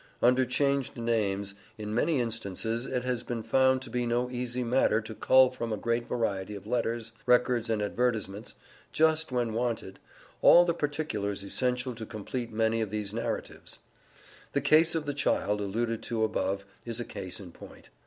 [0.19, 4.99] Under changed names, in many instances, it has been found to be no easy matter
[4.99, 8.55] to cull from a great variety of letters, records and advertisements,
[8.91, 9.99] just when wanted,
[10.41, 13.77] all the particulars essential to complete many of these narratives.
[14.53, 17.89] The case of the child, alluded to above, is a case in point.